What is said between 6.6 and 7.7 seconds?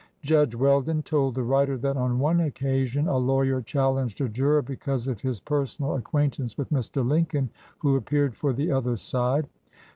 Mr. Lincoln,